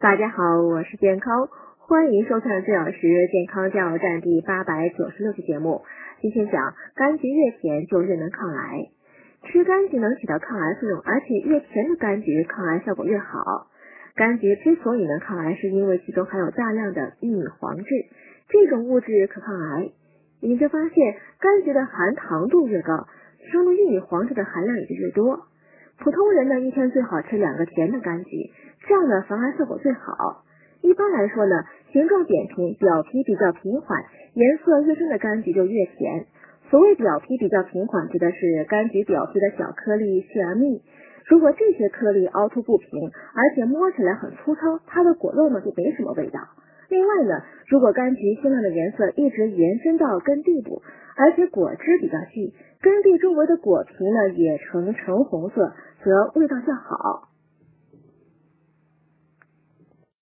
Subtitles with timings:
[0.00, 5.82] 大家好，我是健康，欢迎收看四小时健康加油站第八百九十六期节目。
[6.20, 8.90] 今天讲柑橘越甜就越能抗癌，
[9.42, 13.66] 吃柑橘能起到抗癌作用，而且越甜的柑橘抗癌效果越好。
[14.14, 17.84] 柑橘之所以能抗癌，是因为其中含有大量的玉米黄质，
[18.48, 19.90] 这种物质可抗癌。
[20.38, 23.08] 研究发现，柑橘的含糖度越高，
[23.44, 25.48] 其中的玉米黄质的含量也就越多。
[25.98, 28.52] 普通人呢，一天最好吃两个甜的柑橘，
[28.86, 30.44] 这样的防癌效果最好。
[30.80, 36.26] 一般来说呢，形状扁平、表皮比较平缓、颜色越深的柑橘就越甜。
[36.70, 40.82] 所谓表皮比较平缓，指的是柑橘表皮的小颗粒细而密。
[41.26, 46.40] 如果这些颗粒凹凸不平，而且摸起来很粗糙，它的果肉呢就没什么味道。
[46.88, 50.80] 另外呢，如果柑橘鲜亮的颜色一直延伸到根蒂部，
[51.16, 55.74] 而且果汁比较细，根蒂周围的果皮呢也呈橙红色，
[56.08, 57.28] 则味道较好。